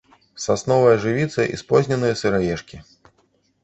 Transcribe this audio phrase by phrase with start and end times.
[0.45, 2.85] Сасновая жывіца і спозненыя сыраежкі.